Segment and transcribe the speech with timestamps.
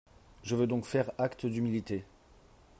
[0.41, 2.03] Je veux donc faire acte d’humilité